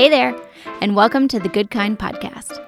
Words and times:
Hey 0.00 0.08
there, 0.08 0.32
and 0.80 0.96
welcome 0.96 1.28
to 1.28 1.38
the 1.38 1.50
GoodKind 1.50 1.98
podcast. 1.98 2.58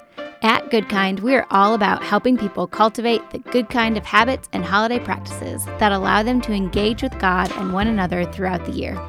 At 0.43 0.69
GoodKind, 0.69 1.21
we 1.21 1.35
are 1.35 1.47
all 1.51 1.73
about 1.73 2.05
helping 2.05 2.37
people 2.37 2.67
cultivate 2.67 3.31
the 3.31 3.39
good 3.39 3.71
kind 3.71 3.97
of 3.97 4.05
habits 4.05 4.51
and 4.53 4.63
holiday 4.63 4.99
practices 4.99 5.65
that 5.79 5.93
allow 5.93 6.23
them 6.23 6.43
to 6.43 6.53
engage 6.53 7.03
with 7.03 7.19
God 7.19 7.51
and 7.53 7.73
one 7.73 7.87
another 7.87 8.27
throughout 8.27 8.67
the 8.67 8.73
year. 8.73 9.01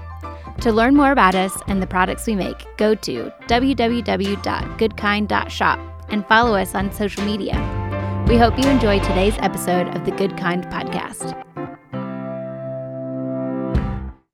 To 0.62 0.72
learn 0.72 0.96
more 0.96 1.12
about 1.12 1.36
us 1.36 1.62
and 1.68 1.82
the 1.82 1.86
products 1.86 2.26
we 2.26 2.36
make, 2.36 2.66
go 2.78 2.96
to 2.96 3.30
www.goodkind.shop 3.50 5.80
and 6.08 6.26
follow 6.26 6.56
us 6.56 6.76
on 6.76 6.94
social 6.94 7.26
media. 7.26 8.26
We 8.30 8.38
hope 8.38 8.58
you 8.58 8.70
enjoy 8.70 9.02
today's 9.02 9.36
episode 9.40 9.94
of 9.98 10.06
the 10.06 10.14
GoodKind 10.14 10.72
podcast. 10.72 11.53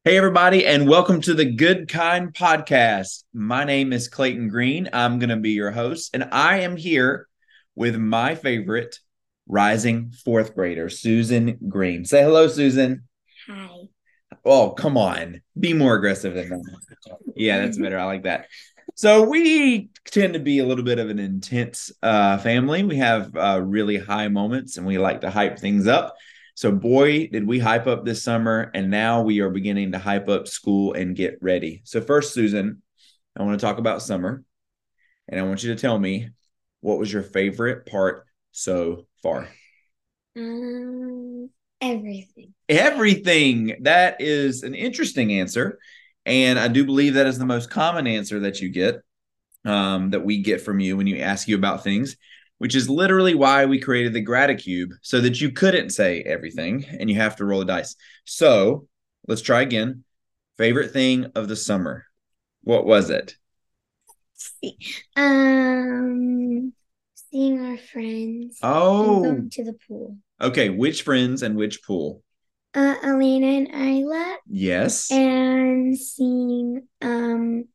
Hey, 0.06 0.16
everybody, 0.16 0.66
and 0.66 0.88
welcome 0.88 1.20
to 1.22 1.34
the 1.34 1.54
GoodKind 1.54 2.32
Podcast. 2.32 3.26
My 3.34 3.66
name 3.66 3.92
is 3.92 4.08
Clayton 4.08 4.48
Green. 4.48 4.88
I'm 4.94 5.20
going 5.20 5.30
to 5.30 5.36
be 5.36 5.50
your 5.50 5.72
host, 5.72 6.12
and 6.14 6.30
I 6.32 6.62
am 6.62 6.78
here 6.78 7.28
with 7.76 7.98
my 7.98 8.36
favorite 8.36 8.98
rising 9.46 10.12
fourth 10.24 10.56
grader, 10.56 10.88
Susan 10.88 11.58
Green. 11.68 12.06
Say 12.06 12.24
hello, 12.24 12.48
Susan. 12.48 13.10
Hi. 13.48 13.90
Oh, 14.46 14.70
come 14.70 14.96
on. 14.96 15.42
Be 15.60 15.74
more 15.74 15.96
aggressive 15.96 16.34
than 16.34 16.48
that. 16.48 17.18
Yeah, 17.36 17.60
that's 17.60 17.78
better. 17.78 18.00
I 18.00 18.06
like 18.06 18.24
that. 18.24 18.48
So, 18.96 19.24
we 19.24 19.90
tend 20.06 20.32
to 20.32 20.40
be 20.40 20.60
a 20.60 20.66
little 20.66 20.86
bit 20.86 21.00
of 21.00 21.10
an 21.10 21.20
intense 21.20 21.92
uh, 22.02 22.38
family. 22.38 22.84
We 22.84 22.96
have 22.98 23.36
uh, 23.36 23.60
really 23.62 23.98
high 23.98 24.30
moments, 24.30 24.78
and 24.78 24.88
we 24.88 24.98
like 24.98 25.20
to 25.22 25.30
hype 25.30 25.60
things 25.60 25.88
up. 25.88 26.16
So, 26.60 26.74
boy, 26.74 27.28
did 27.28 27.48
we 27.48 27.58
hype 27.58 27.88
up 27.88 28.04
this 28.04 28.22
summer, 28.22 28.70
and 28.74 28.92
now 28.92 29.22
we 29.22 29.40
are 29.40 29.50
beginning 29.50 29.94
to 29.94 29.98
hype 29.98 30.28
up 30.28 30.46
school 30.46 30.92
and 30.92 31.16
get 31.16 31.38
ready. 31.40 31.80
So, 31.86 32.02
first, 32.02 32.34
Susan, 32.34 32.82
I 33.38 33.44
want 33.44 33.58
to 33.58 33.66
talk 33.66 33.78
about 33.78 34.02
summer, 34.02 34.44
and 35.30 35.40
I 35.40 35.44
want 35.44 35.64
you 35.64 35.74
to 35.74 35.80
tell 35.80 35.98
me 35.98 36.32
what 36.82 37.00
was 37.00 37.14
your 37.14 37.24
favorite 37.24 37.86
part 37.86 38.26
so 38.52 39.08
far? 39.24 39.48
Um, 40.36 41.50
everything. 41.80 42.54
Everything. 42.68 43.78
That 43.84 44.20
is 44.20 44.64
an 44.64 44.76
interesting 44.76 45.32
answer. 45.32 45.80
And 46.26 46.60
I 46.60 46.68
do 46.68 46.84
believe 46.84 47.14
that 47.14 47.28
is 47.28 47.40
the 47.40 47.46
most 47.46 47.70
common 47.70 48.06
answer 48.06 48.42
that 48.42 48.60
you 48.60 48.68
get, 48.68 49.02
um, 49.64 50.10
that 50.10 50.26
we 50.26 50.42
get 50.42 50.60
from 50.60 50.82
you 50.82 50.98
when 50.98 51.08
you 51.08 51.20
ask 51.20 51.48
you 51.48 51.56
about 51.56 51.86
things 51.86 52.18
which 52.60 52.76
is 52.76 52.90
literally 52.90 53.34
why 53.34 53.66
we 53.66 53.80
created 53.80 54.14
the 54.14 54.24
Graticube 54.24 54.92
so 55.02 55.20
that 55.22 55.42
you 55.42 55.52
couldn't 55.52 55.90
say 55.90 56.22
everything 56.22 56.86
and 57.00 57.10
you 57.10 57.16
have 57.16 57.36
to 57.38 57.46
roll 57.46 57.62
a 57.62 57.66
dice. 57.66 57.96
So 58.26 58.88
let's 59.28 59.42
try 59.42 59.62
again. 59.62 60.04
Favorite 60.58 60.92
thing 60.92 61.32
of 61.36 61.48
the 61.48 61.56
summer. 61.56 62.06
What 62.64 62.86
was 62.86 63.10
it? 63.10 63.36
Um, 65.16 66.74
seeing 67.16 67.66
our 67.66 67.78
friends. 67.78 68.60
Oh, 68.62 69.24
going 69.24 69.50
to 69.52 69.64
the 69.64 69.78
pool. 69.88 70.18
Okay, 70.42 70.70
which 70.70 71.04
friends 71.04 71.44
and 71.44 71.56
which 71.56 71.82
pool? 71.84 72.24
Uh, 72.74 72.96
Elena 73.04 73.48
and 73.48 73.68
Isla. 73.74 74.38
Yes. 74.48 75.12
And 75.12 75.98
seeing 75.98 76.88
um 77.02 77.66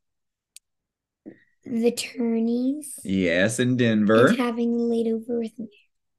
the 1.65 1.93
Turnies. 1.93 2.99
Yes, 3.05 3.59
in 3.59 3.77
Denver. 3.77 4.29
And 4.29 4.39
having 4.39 4.75
a 4.75 4.79
late 4.79 5.07
over 5.07 5.39
with 5.39 5.53
Merritt. 5.59 5.71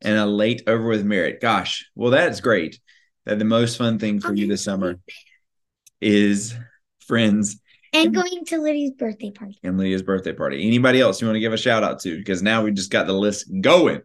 And 0.02 0.18
a 0.18 0.26
late 0.26 0.64
over 0.68 0.88
with 0.88 1.06
Merritt. 1.06 1.42
Gosh, 1.42 1.90
well, 1.96 2.12
that's 2.12 2.42
great. 2.42 2.80
That 3.26 3.40
the 3.40 3.46
most 3.46 3.78
fun 3.78 3.98
thing 3.98 4.20
for 4.20 4.34
you 4.34 4.48
this 4.48 4.64
summer 4.64 5.00
is 6.00 6.56
friends 7.00 7.60
and 7.96 8.14
going 8.14 8.46
to 8.46 8.58
Lydia's 8.58 8.92
birthday 8.92 9.32
party. 9.32 9.58
And 9.64 9.78
Lydia's 9.78 10.04
birthday 10.04 10.34
party. 10.34 10.68
Anybody 10.68 11.00
else 11.00 11.22
you 11.22 11.28
want 11.28 11.38
to 11.38 11.42
give 11.42 11.54
a 11.54 11.58
shout 11.58 11.84
out 11.84 12.00
to? 12.02 12.18
Because 12.18 12.42
now 12.42 12.64
we 12.64 12.72
just 12.72 12.92
got 12.92 13.08
the 13.08 13.14
list 13.14 13.50
going. 13.62 14.02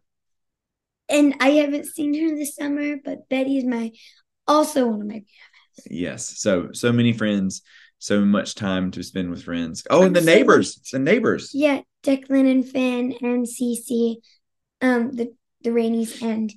And 1.08 1.34
I 1.40 1.50
haven't 1.50 1.86
seen 1.86 2.14
her 2.14 2.36
this 2.36 2.54
summer, 2.54 2.96
but 3.04 3.28
Betty 3.28 3.58
is 3.58 3.64
my 3.64 3.90
also 4.46 4.86
one 4.86 5.00
of 5.00 5.06
my 5.06 5.14
BFFs. 5.14 5.86
Yes. 5.90 6.38
So 6.38 6.68
so 6.72 6.92
many 6.92 7.12
friends 7.12 7.62
so 8.00 8.24
much 8.24 8.54
time 8.54 8.90
to 8.92 9.02
spend 9.02 9.30
with 9.30 9.44
friends. 9.44 9.86
Oh, 9.90 10.02
and 10.02 10.16
the 10.16 10.22
neighbors, 10.22 10.80
the 10.90 10.98
neighbors. 10.98 11.52
Yeah, 11.54 11.82
Declan 12.02 12.50
and 12.50 12.66
Finn 12.66 13.14
and 13.20 13.46
Cece, 13.46 14.16
um, 14.80 15.12
the 15.12 15.32
the 15.62 15.70
Rainies 15.70 16.22
and 16.22 16.52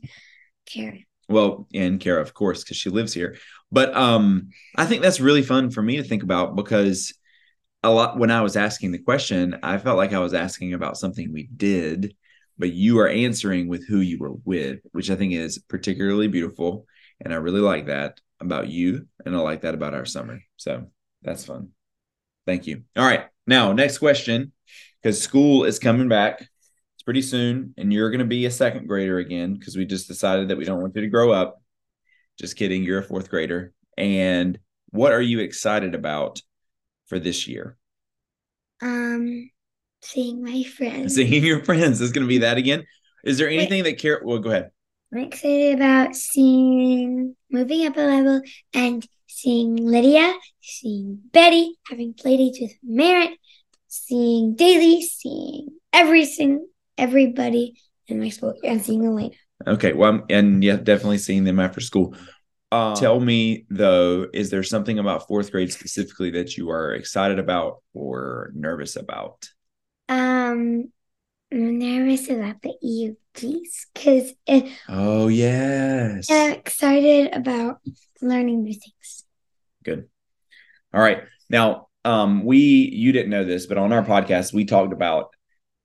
Karen. 0.65 1.05
Well, 1.27 1.67
and 1.73 1.99
Cara, 1.99 2.21
of 2.21 2.33
course, 2.33 2.63
because 2.63 2.77
she 2.77 2.89
lives 2.89 3.13
here. 3.13 3.37
But 3.71 3.95
um, 3.95 4.49
I 4.77 4.85
think 4.85 5.01
that's 5.01 5.19
really 5.19 5.41
fun 5.41 5.69
for 5.69 5.81
me 5.81 5.97
to 5.97 6.03
think 6.03 6.23
about 6.23 6.55
because 6.55 7.13
a 7.83 7.91
lot 7.91 8.17
when 8.17 8.31
I 8.31 8.41
was 8.41 8.55
asking 8.55 8.91
the 8.91 8.99
question, 8.99 9.59
I 9.61 9.77
felt 9.77 9.97
like 9.97 10.13
I 10.13 10.19
was 10.19 10.33
asking 10.33 10.73
about 10.73 10.97
something 10.97 11.33
we 11.33 11.49
did, 11.55 12.15
but 12.57 12.71
you 12.71 12.99
are 12.99 13.09
answering 13.09 13.67
with 13.67 13.85
who 13.85 13.99
you 13.99 14.17
were 14.19 14.33
with, 14.45 14.79
which 14.93 15.09
I 15.09 15.15
think 15.15 15.33
is 15.33 15.57
particularly 15.57 16.29
beautiful. 16.29 16.85
And 17.19 17.33
I 17.33 17.37
really 17.37 17.61
like 17.61 17.87
that 17.87 18.19
about 18.39 18.69
you, 18.69 19.07
and 19.25 19.35
I 19.35 19.39
like 19.39 19.61
that 19.61 19.75
about 19.75 19.93
our 19.93 20.05
summer. 20.05 20.39
So 20.55 20.87
that's 21.23 21.45
fun. 21.45 21.69
Thank 22.45 22.67
you. 22.67 22.83
All 22.97 23.05
right. 23.05 23.25
Now, 23.47 23.73
next 23.73 23.97
question 23.97 24.51
because 25.01 25.21
school 25.21 25.65
is 25.65 25.79
coming 25.79 26.07
back. 26.07 26.41
It's 26.41 27.03
pretty 27.03 27.21
soon, 27.21 27.73
and 27.77 27.91
you're 27.91 28.09
going 28.09 28.19
to 28.19 28.25
be 28.25 28.45
a 28.45 28.51
second 28.51 28.87
grader 28.87 29.17
again 29.17 29.55
because 29.55 29.75
we 29.75 29.85
just 29.85 30.07
decided 30.07 30.49
that 30.49 30.57
we 30.57 30.65
don't 30.65 30.81
want 30.81 30.95
you 30.95 31.01
to 31.01 31.07
grow 31.07 31.31
up. 31.31 31.61
Just 32.39 32.55
kidding. 32.55 32.83
You're 32.83 32.99
a 32.99 33.03
fourth 33.03 33.29
grader. 33.29 33.73
And 33.97 34.59
what 34.91 35.11
are 35.11 35.21
you 35.21 35.39
excited 35.39 35.95
about 35.95 36.41
for 37.07 37.19
this 37.19 37.47
year? 37.47 37.77
Um, 38.81 39.49
seeing 40.01 40.43
my 40.43 40.63
friends. 40.63 41.15
Seeing 41.15 41.43
your 41.43 41.63
friends 41.63 42.01
is 42.01 42.11
going 42.11 42.25
to 42.25 42.29
be 42.29 42.39
that 42.39 42.57
again. 42.57 42.85
Is 43.23 43.37
there 43.37 43.47
anything 43.47 43.83
Wait. 43.83 43.91
that 43.91 44.01
care? 44.01 44.21
Well, 44.23 44.39
go 44.39 44.49
ahead. 44.49 44.71
I'm 45.13 45.19
excited 45.19 45.75
about 45.75 46.15
seeing 46.15 47.35
moving 47.51 47.85
up 47.85 47.97
a 47.97 48.01
level 48.01 48.41
and 48.73 49.07
seeing 49.43 49.75
Lydia, 49.75 50.33
seeing 50.61 51.19
Betty, 51.33 51.75
having 51.89 52.13
playdates 52.13 52.61
with 52.61 52.71
Merritt, 52.81 53.37
seeing 53.87 54.55
Daly, 54.55 55.01
seeing 55.01 55.67
every 55.91 56.25
single 56.25 56.67
everybody 56.97 57.73
in 58.07 58.21
my 58.21 58.29
school, 58.29 58.53
and 58.63 58.81
seeing 58.81 59.05
Elena. 59.05 59.35
Okay, 59.67 59.91
well, 59.91 60.23
and 60.29 60.63
yeah, 60.63 60.77
definitely 60.77 61.17
seeing 61.17 61.43
them 61.43 61.59
after 61.59 61.81
school. 61.81 62.15
Um, 62.71 62.95
Tell 62.95 63.19
me 63.19 63.65
though, 63.69 64.27
is 64.33 64.49
there 64.49 64.63
something 64.63 64.97
about 64.97 65.27
fourth 65.27 65.51
grade 65.51 65.73
specifically 65.73 66.31
that 66.31 66.55
you 66.57 66.69
are 66.69 66.93
excited 66.93 67.37
about 67.37 67.83
or 67.93 68.51
nervous 68.55 68.95
about? 68.95 69.49
Um, 70.07 70.91
I'm 71.51 71.79
nervous 71.79 72.29
about 72.29 72.61
the 72.61 72.73
EOGs 72.81 73.87
because 73.93 74.33
oh 74.87 75.27
yes, 75.27 76.31
I'm 76.31 76.53
excited 76.53 77.33
about 77.33 77.79
learning 78.21 78.63
new 78.63 78.73
things. 78.73 79.22
Good. 79.83 80.07
All 80.93 81.01
right. 81.01 81.23
Now, 81.49 81.87
um, 82.05 82.45
we 82.45 82.57
you 82.57 83.11
didn't 83.11 83.29
know 83.29 83.45
this, 83.45 83.65
but 83.65 83.77
on 83.77 83.93
our 83.93 84.03
podcast, 84.03 84.53
we 84.53 84.65
talked 84.65 84.93
about 84.93 85.29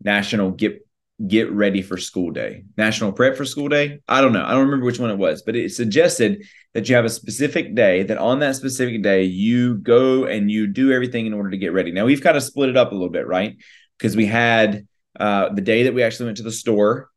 National 0.02 0.50
Get 0.50 0.86
Get 1.26 1.50
Ready 1.50 1.82
for 1.82 1.96
School 1.96 2.30
Day, 2.30 2.64
National 2.76 3.12
Prep 3.12 3.36
for 3.36 3.44
School 3.44 3.68
Day. 3.68 4.00
I 4.08 4.20
don't 4.20 4.32
know. 4.32 4.44
I 4.44 4.52
don't 4.52 4.66
remember 4.66 4.86
which 4.86 4.98
one 4.98 5.10
it 5.10 5.18
was, 5.18 5.42
but 5.42 5.56
it 5.56 5.72
suggested 5.72 6.44
that 6.74 6.88
you 6.88 6.94
have 6.94 7.04
a 7.04 7.10
specific 7.10 7.74
day 7.74 8.04
that 8.04 8.18
on 8.18 8.38
that 8.40 8.56
specific 8.56 9.02
day 9.02 9.24
you 9.24 9.76
go 9.76 10.24
and 10.24 10.50
you 10.50 10.66
do 10.66 10.92
everything 10.92 11.26
in 11.26 11.34
order 11.34 11.50
to 11.50 11.58
get 11.58 11.72
ready. 11.72 11.92
Now 11.92 12.04
we've 12.04 12.22
kind 12.22 12.36
of 12.36 12.42
split 12.42 12.68
it 12.68 12.76
up 12.76 12.92
a 12.92 12.94
little 12.94 13.10
bit, 13.10 13.26
right? 13.26 13.56
Because 13.98 14.16
we 14.16 14.26
had 14.26 14.86
uh, 15.18 15.52
the 15.52 15.60
day 15.60 15.84
that 15.84 15.94
we 15.94 16.02
actually 16.02 16.26
went 16.26 16.36
to 16.36 16.44
the 16.44 16.52
store, 16.52 17.10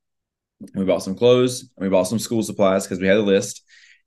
we 0.75 0.85
bought 0.85 1.03
some 1.03 1.15
clothes, 1.15 1.61
and 1.61 1.83
we 1.85 1.89
bought 1.89 2.07
some 2.07 2.19
school 2.19 2.43
supplies 2.43 2.85
because 2.85 2.99
we 2.99 3.07
had 3.07 3.17
a 3.17 3.21
list. 3.21 3.63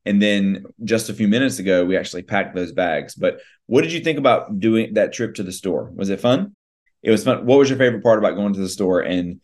And 0.06 0.20
then 0.20 0.65
just 0.84 1.09
a 1.09 1.15
few 1.15 1.28
minutes 1.28 1.59
ago, 1.59 1.84
we 1.84 1.97
actually 1.97 2.22
packed 2.22 2.54
those 2.54 2.72
bags. 2.72 3.15
But 3.15 3.41
what 3.66 3.82
did 3.82 3.92
you 3.92 4.00
think 4.00 4.19
about 4.19 4.60
doing 4.60 4.94
that 4.94 5.12
trip 5.12 5.34
to 5.37 5.43
the 5.43 5.52
store? 5.52 5.90
Was 5.94 6.11
it 6.11 6.20
fun? 6.20 6.55
It 7.02 7.11
was 7.11 7.25
fun. 7.25 7.46
What 7.46 7.58
was 7.58 7.69
your 7.69 7.78
favorite 7.78 8.02
part 8.02 8.19
about 8.19 8.34
going 8.34 8.52
to 8.55 8.61
the 8.61 8.69
store 8.69 9.00
and 9.00 9.40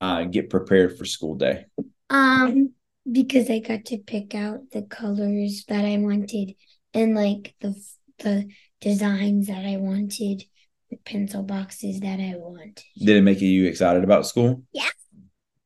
uh, 0.00 0.24
get 0.24 0.50
prepared 0.50 0.98
for 0.98 1.04
school 1.04 1.34
day? 1.34 1.66
Um, 2.10 2.72
because 3.10 3.50
I 3.50 3.60
got 3.60 3.86
to 3.86 3.98
pick 3.98 4.34
out 4.34 4.70
the 4.72 4.82
colors 4.82 5.64
that 5.68 5.84
I 5.84 5.98
wanted 5.98 6.54
and 6.94 7.14
like 7.14 7.54
the 7.60 7.74
the 8.18 8.48
designs 8.80 9.48
that 9.48 9.64
I 9.64 9.78
wanted, 9.78 10.44
the 10.90 10.96
pencil 11.04 11.42
boxes 11.42 12.00
that 12.00 12.20
I 12.20 12.34
wanted. 12.36 12.80
Did 12.98 13.16
it 13.16 13.22
make 13.22 13.40
you 13.40 13.66
excited 13.66 14.04
about 14.04 14.26
school? 14.26 14.62
Yeah. 14.72 14.88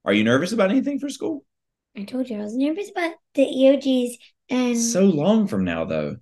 Are 0.05 0.13
you 0.13 0.25
nervous 0.25 0.53
about 0.53 0.71
anything 0.71 0.99
for 0.99 1.09
school? 1.09 1.45
I 1.97 2.05
told 2.05 2.29
you 2.29 2.39
I 2.39 2.43
was 2.43 2.57
nervous 2.57 2.91
about 2.91 3.15
the 3.35 3.45
EOGs 3.45 4.13
and 4.49 4.79
so 4.79 5.05
long 5.05 5.47
from 5.47 5.65
now 5.65 5.85
though. 5.85 6.17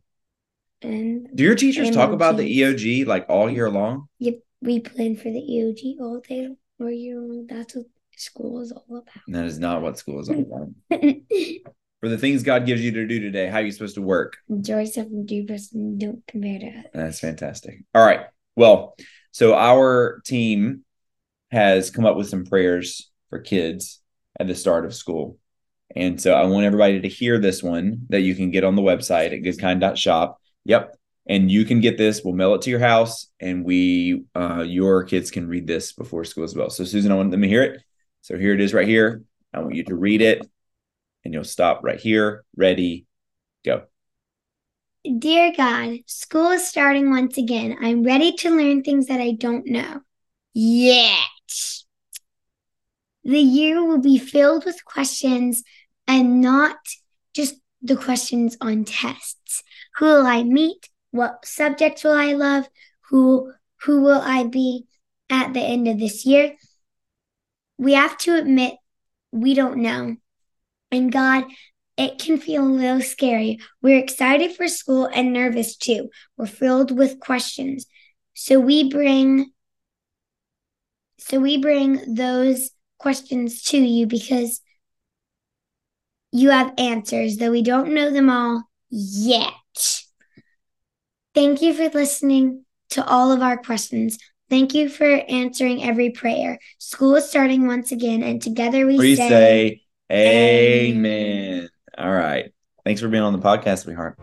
And 0.82 1.28
do 1.34 1.44
your 1.44 1.54
teachers 1.54 1.90
talk 1.90 2.10
about 2.10 2.36
the 2.36 2.60
EOG 2.60 3.06
like 3.06 3.26
all 3.28 3.50
year 3.50 3.70
long? 3.70 4.08
Yep, 4.18 4.40
we 4.60 4.80
plan 4.80 5.16
for 5.16 5.30
the 5.30 5.40
EOG 5.40 6.00
all 6.00 6.20
day 6.20 6.48
all 6.80 6.90
year 6.90 7.18
long. 7.18 7.46
That's 7.46 7.74
what 7.74 7.86
school 8.16 8.60
is 8.60 8.72
all 8.72 8.98
about. 8.98 9.22
that 9.28 9.44
is 9.46 9.58
not 9.58 9.82
what 9.82 9.98
school 9.98 10.20
is 10.20 10.28
all 10.28 10.40
about. 10.40 10.68
for 12.00 12.08
the 12.08 12.18
things 12.18 12.42
God 12.42 12.66
gives 12.66 12.82
you 12.82 12.92
to 12.92 13.06
do 13.06 13.18
today, 13.18 13.46
how 13.46 13.58
are 13.58 13.62
you 13.62 13.72
supposed 13.72 13.94
to 13.94 14.02
work? 14.02 14.36
Enjoy 14.50 14.80
yourself 14.80 15.06
and 15.06 15.26
do 15.26 15.46
best 15.46 15.72
and 15.72 15.98
don't 15.98 16.22
compare 16.26 16.58
to 16.58 16.66
others. 16.66 16.90
That's 16.92 17.20
fantastic. 17.20 17.82
All 17.94 18.04
right. 18.04 18.26
Well, 18.56 18.94
so 19.32 19.54
our 19.54 20.20
team 20.26 20.84
has 21.50 21.90
come 21.90 22.04
up 22.04 22.16
with 22.16 22.28
some 22.28 22.44
prayers 22.44 23.10
for 23.30 23.38
kids 23.38 24.02
at 24.38 24.46
the 24.46 24.54
start 24.54 24.84
of 24.84 24.94
school. 24.94 25.38
And 25.94 26.20
so 26.20 26.34
I 26.34 26.44
want 26.44 26.64
everybody 26.64 27.00
to 27.00 27.08
hear 27.08 27.38
this 27.38 27.62
one 27.62 28.06
that 28.08 28.22
you 28.22 28.34
can 28.34 28.50
get 28.50 28.64
on 28.64 28.74
the 28.74 28.82
website 28.82 29.32
at 29.32 29.42
goodkind.shop. 29.42 30.40
Yep. 30.64 30.96
And 31.26 31.50
you 31.50 31.64
can 31.64 31.80
get 31.80 31.96
this. 31.96 32.22
We'll 32.22 32.34
mail 32.34 32.54
it 32.54 32.62
to 32.62 32.70
your 32.70 32.80
house 32.80 33.28
and 33.40 33.64
we 33.64 34.24
uh 34.34 34.64
your 34.66 35.04
kids 35.04 35.30
can 35.30 35.48
read 35.48 35.66
this 35.66 35.92
before 35.92 36.24
school 36.24 36.44
as 36.44 36.54
well. 36.54 36.70
So 36.70 36.84
Susan, 36.84 37.12
I 37.12 37.14
want 37.14 37.30
them 37.30 37.42
to 37.42 37.48
hear 37.48 37.62
it. 37.62 37.82
So 38.22 38.36
here 38.36 38.54
it 38.54 38.60
is 38.60 38.74
right 38.74 38.88
here. 38.88 39.22
I 39.52 39.60
want 39.60 39.74
you 39.74 39.84
to 39.84 39.94
read 39.94 40.20
it 40.20 40.46
and 41.24 41.32
you'll 41.32 41.44
stop 41.44 41.80
right 41.82 41.98
here. 41.98 42.44
Ready, 42.56 43.06
go. 43.64 43.84
Dear 45.18 45.52
God, 45.56 45.98
school 46.06 46.50
is 46.52 46.66
starting 46.66 47.10
once 47.10 47.36
again. 47.36 47.76
I'm 47.80 48.02
ready 48.04 48.32
to 48.36 48.50
learn 48.50 48.82
things 48.82 49.06
that 49.06 49.20
I 49.20 49.32
don't 49.32 49.66
know 49.66 50.00
yet. 50.54 51.83
The 53.24 53.40
year 53.40 53.84
will 53.84 54.00
be 54.00 54.18
filled 54.18 54.64
with 54.64 54.84
questions 54.84 55.62
and 56.06 56.40
not 56.40 56.76
just 57.34 57.56
the 57.82 57.96
questions 57.96 58.56
on 58.60 58.84
tests. 58.84 59.62
Who 59.96 60.06
will 60.06 60.26
I 60.26 60.42
meet? 60.42 60.88
What 61.10 61.44
subjects 61.46 62.04
will 62.04 62.12
I 62.12 62.32
love? 62.32 62.68
Who 63.10 63.52
who 63.82 64.00
will 64.02 64.20
I 64.20 64.44
be 64.44 64.86
at 65.30 65.52
the 65.52 65.60
end 65.60 65.88
of 65.88 65.98
this 65.98 66.24
year? 66.24 66.54
We 67.78 67.92
have 67.94 68.16
to 68.18 68.36
admit 68.36 68.74
we 69.30 69.54
don't 69.54 69.78
know. 69.78 70.16
And 70.90 71.12
God, 71.12 71.44
it 71.96 72.18
can 72.18 72.38
feel 72.38 72.64
a 72.64 72.66
little 72.66 73.00
scary. 73.00 73.58
We're 73.82 73.98
excited 73.98 74.56
for 74.56 74.68
school 74.68 75.06
and 75.06 75.32
nervous 75.32 75.76
too. 75.76 76.10
We're 76.36 76.46
filled 76.46 76.96
with 76.96 77.20
questions. 77.20 77.86
So 78.34 78.58
we 78.58 78.88
bring 78.88 79.52
so 81.18 81.40
we 81.40 81.56
bring 81.56 82.14
those 82.14 82.70
questions 83.04 83.62
to 83.64 83.76
you 83.76 84.06
because 84.06 84.62
you 86.32 86.48
have 86.48 86.72
answers, 86.78 87.36
though 87.36 87.50
we 87.50 87.60
don't 87.62 87.92
know 87.92 88.10
them 88.10 88.30
all 88.30 88.62
yet. 88.88 89.52
Thank 91.34 91.60
you 91.60 91.74
for 91.74 91.90
listening 91.90 92.64
to 92.90 93.06
all 93.06 93.30
of 93.30 93.42
our 93.42 93.58
questions. 93.58 94.16
Thank 94.48 94.72
you 94.72 94.88
for 94.88 95.04
answering 95.04 95.84
every 95.84 96.12
prayer. 96.12 96.58
School 96.78 97.14
is 97.16 97.28
starting 97.28 97.66
once 97.66 97.92
again, 97.92 98.22
and 98.22 98.40
together 98.40 98.86
we, 98.86 98.96
We 98.96 99.16
say, 99.16 99.28
say 99.28 99.82
Amen. 100.10 100.96
amen. 100.96 101.68
All 101.98 102.10
right. 102.10 102.54
Thanks 102.86 103.02
for 103.02 103.08
being 103.08 103.22
on 103.22 103.34
the 103.34 103.38
podcast, 103.38 103.82
sweetheart. 103.82 104.18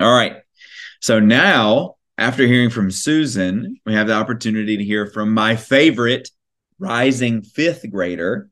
All 0.00 0.12
right. 0.12 0.36
So 1.00 1.20
now, 1.20 1.96
after 2.16 2.46
hearing 2.46 2.70
from 2.70 2.90
Susan, 2.90 3.76
we 3.84 3.92
have 3.92 4.06
the 4.06 4.14
opportunity 4.14 4.78
to 4.78 4.84
hear 4.84 5.06
from 5.06 5.34
my 5.34 5.56
favorite 5.56 6.30
rising 6.78 7.42
fifth 7.42 7.84
grader, 7.90 8.48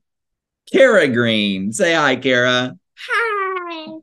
Cara 0.71 1.09
Green. 1.09 1.73
Say 1.73 1.95
hi, 1.95 2.17
Cara. 2.17 2.77
Hi. 2.99 3.99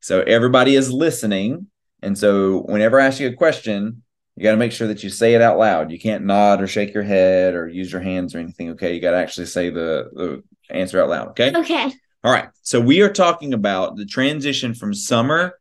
So 0.00 0.20
everybody 0.20 0.74
is 0.74 0.92
listening. 0.92 1.68
And 2.02 2.18
so 2.18 2.62
whenever 2.62 3.00
I 3.00 3.06
ask 3.06 3.18
you 3.18 3.28
a 3.28 3.34
question, 3.34 4.02
you 4.36 4.42
got 4.42 4.52
to 4.52 4.56
make 4.58 4.72
sure 4.72 4.88
that 4.88 5.02
you 5.02 5.08
say 5.08 5.34
it 5.34 5.40
out 5.40 5.58
loud. 5.58 5.90
You 5.90 5.98
can't 5.98 6.24
nod 6.24 6.60
or 6.60 6.66
shake 6.66 6.92
your 6.92 7.02
head 7.02 7.54
or 7.54 7.68
use 7.68 7.92
your 7.92 8.02
hands 8.02 8.34
or 8.34 8.38
anything. 8.38 8.70
Okay. 8.70 8.94
You 8.94 9.00
got 9.00 9.12
to 9.12 9.18
actually 9.18 9.46
say 9.46 9.70
the, 9.70 10.10
the 10.12 10.42
answer 10.74 11.02
out 11.02 11.08
loud. 11.08 11.28
Okay. 11.28 11.52
Okay. 11.54 11.92
All 12.24 12.32
right. 12.32 12.48
So 12.62 12.80
we 12.80 13.00
are 13.00 13.12
talking 13.12 13.54
about 13.54 13.96
the 13.96 14.04
transition 14.04 14.74
from 14.74 14.92
summer 14.92 15.59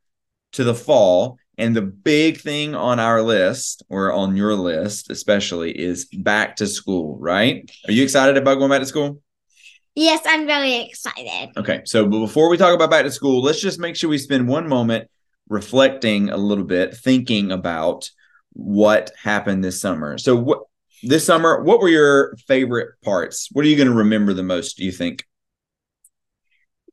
to 0.54 0.64
the 0.64 0.76
fall. 0.76 1.38
And 1.58 1.76
the 1.76 1.82
big 1.82 2.40
thing 2.40 2.74
on 2.74 3.00
our 3.00 3.22
list, 3.22 3.84
or 3.90 4.14
on 4.14 4.38
your 4.38 4.56
list 4.56 5.10
especially, 5.10 5.78
is 5.78 6.06
back 6.06 6.56
to 6.58 6.68
school, 6.68 7.18
right? 7.20 7.70
Are 7.88 7.92
you 7.92 8.04
excited 8.04 8.38
about 8.38 8.56
going 8.56 8.70
back 8.70 8.80
to 8.80 8.86
school? 8.86 9.22
Yes, 9.96 10.22
I'm 10.26 10.46
very 10.46 10.76
excited. 10.76 11.50
Okay, 11.58 11.82
so 11.84 12.06
before 12.06 12.50
we 12.50 12.56
talk 12.56 12.74
about 12.74 12.90
back 12.90 13.04
to 13.04 13.12
school, 13.12 13.42
let's 13.42 13.60
just 13.60 13.80
make 13.80 13.98
sure 13.98 14.10
we 14.10 14.18
spend 14.18 14.48
one 14.48 14.70
moment 14.70 15.10
reflecting 15.50 16.30
a 16.30 16.38
little 16.38 16.64
bit, 16.64 16.96
thinking 16.96 17.52
about 17.52 18.10
what 18.54 19.12
happened 19.22 19.64
this 19.64 19.82
summer. 19.82 20.18
So, 20.18 20.36
what 20.36 20.60
this 21.04 21.26
summer, 21.26 21.62
what 21.64 21.80
were 21.80 21.90
your 21.90 22.36
favorite 22.48 22.90
parts? 23.04 23.50
What 23.52 23.66
are 23.66 23.68
you 23.68 23.76
going 23.76 23.90
to 23.90 23.94
remember 23.94 24.34
the 24.34 24.44
most? 24.44 24.78
Do 24.78 24.86
you 24.86 24.92
think? 24.92 25.26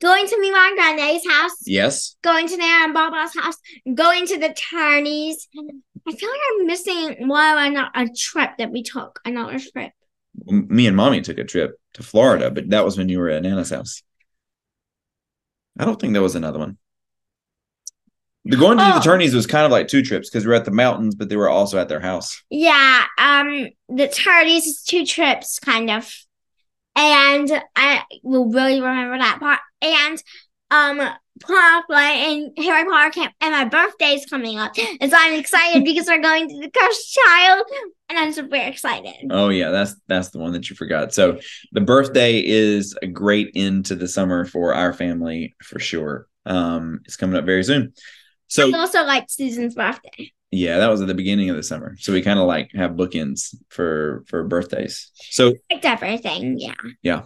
Going 0.01 0.27
to 0.27 0.35
and 0.35 0.75
Grande's 0.77 1.25
house, 1.27 1.55
Yes. 1.65 2.15
going 2.21 2.47
to 2.47 2.57
Nana 2.57 2.85
and 2.85 2.93
Baba's 2.93 3.33
house, 3.35 3.55
going 3.93 4.27
to 4.27 4.37
the 4.37 4.53
Turney's. 4.53 5.47
I 6.07 6.11
feel 6.11 6.29
like 6.29 6.39
I'm 6.59 6.67
missing 6.67 7.27
one 7.27 7.75
of 7.75 7.87
a 7.95 8.07
trip 8.15 8.51
that 8.59 8.71
we 8.71 8.83
took, 8.83 9.19
another 9.25 9.57
trip. 9.59 9.91
Me 10.45 10.85
and 10.87 10.95
mommy 10.95 11.21
took 11.21 11.37
a 11.39 11.43
trip 11.43 11.79
to 11.93 12.03
Florida, 12.03 12.51
but 12.51 12.69
that 12.69 12.85
was 12.85 12.97
when 12.97 13.09
you 13.09 13.17
were 13.19 13.29
at 13.29 13.41
Nana's 13.41 13.71
house. 13.71 14.03
I 15.79 15.85
don't 15.85 15.99
think 15.99 16.13
there 16.13 16.21
was 16.21 16.35
another 16.35 16.59
one. 16.59 16.77
The 18.45 18.55
going 18.55 18.77
to 18.77 18.83
the 18.83 18.95
Oh. 18.95 18.99
attorneys 18.99 19.33
was 19.35 19.45
kind 19.47 19.65
of 19.65 19.71
like 19.71 19.87
two 19.89 20.01
trips 20.03 20.29
because 20.29 20.45
we 20.45 20.49
were 20.49 20.55
at 20.55 20.63
the 20.65 20.71
mountains, 20.71 21.15
but 21.15 21.27
they 21.27 21.35
were 21.35 21.49
also 21.49 21.77
at 21.79 21.89
their 21.89 21.99
house. 21.99 22.41
Yeah, 22.49 23.03
um, 23.17 23.67
the 23.89 24.07
Turney's 24.07 24.65
is 24.67 24.83
two 24.83 25.05
trips, 25.05 25.59
kind 25.59 25.89
of. 25.89 26.13
And 26.97 27.63
I 27.75 28.03
will 28.23 28.51
really 28.51 28.81
remember 28.81 29.17
that 29.19 29.39
part. 29.39 29.59
And 29.81 30.21
um 30.71 31.09
Parkland 31.39 32.17
and 32.57 32.65
Harry 32.65 32.83
Potter 32.85 33.11
camp 33.11 33.33
and 33.39 33.51
my 33.51 33.65
birthday's 33.65 34.25
coming 34.25 34.57
up. 34.57 34.73
And 34.99 35.11
so 35.11 35.17
I'm 35.19 35.39
excited 35.39 35.85
because 35.85 36.07
we're 36.07 36.21
going 36.21 36.49
to 36.49 36.59
the 36.59 36.71
cursed 36.71 37.13
child 37.13 37.65
and 38.09 38.17
I'm 38.17 38.33
super 38.33 38.55
excited. 38.55 39.13
Oh 39.29 39.49
yeah, 39.49 39.69
that's 39.69 39.95
that's 40.07 40.29
the 40.29 40.39
one 40.39 40.53
that 40.53 40.69
you 40.69 40.75
forgot. 40.75 41.13
So 41.13 41.39
the 41.71 41.81
birthday 41.81 42.39
is 42.43 42.97
a 43.01 43.07
great 43.07 43.51
end 43.55 43.85
to 43.87 43.95
the 43.95 44.07
summer 44.07 44.45
for 44.45 44.73
our 44.73 44.93
family 44.93 45.55
for 45.61 45.79
sure. 45.79 46.27
Um, 46.45 47.01
it's 47.05 47.17
coming 47.17 47.37
up 47.37 47.45
very 47.45 47.63
soon. 47.63 47.93
So 48.47 48.73
I 48.73 48.77
also 48.79 49.03
like 49.03 49.29
Susan's 49.29 49.75
birthday. 49.75 50.31
Yeah, 50.51 50.77
that 50.77 50.89
was 50.89 51.01
at 51.01 51.07
the 51.07 51.13
beginning 51.13 51.49
of 51.49 51.55
the 51.55 51.63
summer. 51.63 51.95
So 51.99 52.13
we 52.13 52.21
kind 52.21 52.39
of 52.39 52.45
like 52.45 52.71
have 52.73 52.91
bookends 52.91 53.55
for 53.69 54.23
for 54.27 54.43
birthdays. 54.43 55.11
So 55.19 55.53
everything, 55.69 56.57
yeah. 56.59 56.73
Yeah. 57.01 57.23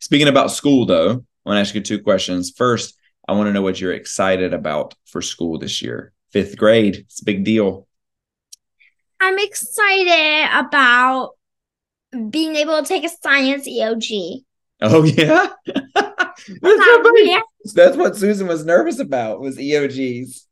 Speaking 0.00 0.28
about 0.28 0.50
school 0.50 0.86
though, 0.86 1.10
I 1.10 1.48
want 1.48 1.56
to 1.56 1.60
ask 1.60 1.74
you 1.74 1.80
two 1.80 2.02
questions. 2.02 2.52
First, 2.56 2.98
I 3.28 3.32
want 3.32 3.48
to 3.48 3.52
know 3.52 3.62
what 3.62 3.80
you're 3.80 3.92
excited 3.92 4.54
about 4.54 4.94
for 5.06 5.20
school 5.20 5.58
this 5.58 5.82
year. 5.82 6.12
Fifth 6.32 6.56
grade, 6.56 6.96
it's 6.96 7.20
a 7.20 7.24
big 7.24 7.44
deal. 7.44 7.86
I'm 9.20 9.38
excited 9.38 10.48
about 10.52 11.32
being 12.30 12.56
able 12.56 12.80
to 12.80 12.86
take 12.86 13.04
a 13.04 13.08
science 13.08 13.68
EOG. 13.68 14.44
Oh 14.80 15.04
yeah, 15.04 15.46
that's, 15.94 16.44
so. 16.54 17.42
That's 17.74 17.96
what 17.96 18.16
Susan 18.16 18.46
was 18.46 18.64
nervous 18.64 18.98
about 18.98 19.40
was 19.40 19.56
EOGs. 19.56 20.42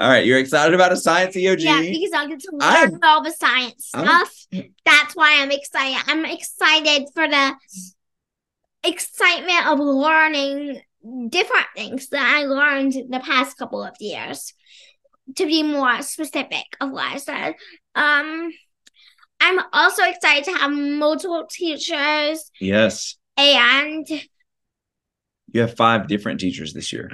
All 0.00 0.08
right, 0.08 0.24
you're 0.24 0.38
excited 0.38 0.74
about 0.74 0.92
a 0.92 0.96
science 0.96 1.36
EOG. 1.36 1.60
Yeah, 1.62 1.80
because 1.80 2.12
I 2.12 2.26
get 2.26 2.40
to 2.40 2.50
learn 2.52 2.62
I'm- 2.62 2.98
all 3.02 3.22
the 3.22 3.30
science 3.32 3.90
I'm- 3.94 4.06
stuff. 4.06 4.46
That's 4.84 5.14
why 5.16 5.40
I'm 5.40 5.50
excited. 5.50 6.02
I'm 6.06 6.24
excited 6.24 7.08
for 7.14 7.28
the 7.28 7.54
excitement 8.84 9.66
of 9.66 9.78
learning 9.78 10.80
different 11.28 11.66
things 11.76 12.08
that 12.08 12.24
I 12.36 12.44
learned 12.44 12.92
the 13.08 13.20
past 13.20 13.56
couple 13.56 13.82
of 13.82 13.94
years. 14.00 14.52
To 15.36 15.44
be 15.44 15.64
more 15.64 16.02
specific 16.02 16.64
of 16.80 16.92
what 16.92 17.12
I 17.12 17.16
said. 17.16 17.54
Um 17.96 18.52
I'm 19.40 19.60
also 19.72 20.04
excited 20.04 20.44
to 20.44 20.52
have 20.52 20.70
multiple 20.72 21.46
teachers 21.50 22.50
Yes, 22.60 23.16
and 23.36 24.08
you 25.52 25.60
have 25.60 25.76
five 25.76 26.06
different 26.06 26.38
teachers 26.40 26.72
this 26.74 26.92
year. 26.92 27.10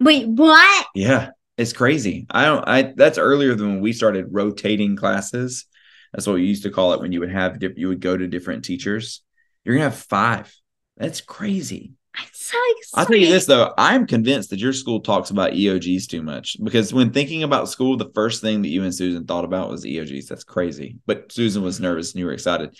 Wait, 0.00 0.28
what? 0.28 0.86
Yeah, 0.94 1.30
it's 1.56 1.72
crazy. 1.72 2.26
I 2.30 2.44
don't. 2.46 2.64
I 2.66 2.92
that's 2.96 3.18
earlier 3.18 3.54
than 3.54 3.68
when 3.68 3.80
we 3.80 3.92
started 3.92 4.28
rotating 4.30 4.96
classes. 4.96 5.66
That's 6.12 6.26
what 6.26 6.34
we 6.34 6.44
used 6.44 6.64
to 6.64 6.70
call 6.70 6.92
it 6.92 7.00
when 7.00 7.12
you 7.12 7.20
would 7.20 7.30
have 7.30 7.58
you 7.76 7.88
would 7.88 8.00
go 8.00 8.16
to 8.16 8.26
different 8.26 8.64
teachers. 8.64 9.22
You're 9.64 9.76
gonna 9.76 9.90
have 9.90 9.98
five. 9.98 10.52
That's 10.96 11.20
crazy. 11.20 11.92
I'm 12.16 12.26
so 12.32 12.58
excited. 12.78 13.00
I'll 13.00 13.06
tell 13.06 13.16
you 13.16 13.28
this 13.28 13.46
though, 13.46 13.72
I'm 13.78 14.06
convinced 14.06 14.50
that 14.50 14.58
your 14.58 14.72
school 14.72 15.00
talks 15.00 15.30
about 15.30 15.52
EOGs 15.52 16.08
too 16.08 16.22
much 16.22 16.56
because 16.62 16.92
when 16.92 17.12
thinking 17.12 17.44
about 17.44 17.68
school, 17.68 17.96
the 17.96 18.10
first 18.14 18.42
thing 18.42 18.62
that 18.62 18.68
you 18.68 18.82
and 18.82 18.94
Susan 18.94 19.26
thought 19.26 19.44
about 19.44 19.70
was 19.70 19.84
EOGs. 19.84 20.26
That's 20.26 20.44
crazy. 20.44 20.98
But 21.06 21.30
Susan 21.30 21.62
was 21.62 21.78
nervous 21.78 22.12
and 22.12 22.18
you 22.18 22.26
were 22.26 22.32
excited. 22.32 22.76